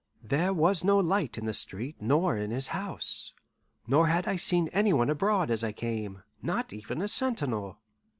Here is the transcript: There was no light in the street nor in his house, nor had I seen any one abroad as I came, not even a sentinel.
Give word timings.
There 0.23 0.51
was 0.51 0.83
no 0.83 0.97
light 0.97 1.37
in 1.37 1.45
the 1.45 1.53
street 1.53 1.97
nor 1.99 2.35
in 2.35 2.49
his 2.49 2.69
house, 2.69 3.35
nor 3.85 4.07
had 4.07 4.27
I 4.27 4.35
seen 4.35 4.67
any 4.69 4.93
one 4.93 5.11
abroad 5.11 5.51
as 5.51 5.63
I 5.63 5.73
came, 5.73 6.23
not 6.41 6.73
even 6.73 7.03
a 7.03 7.07
sentinel. 7.07 7.77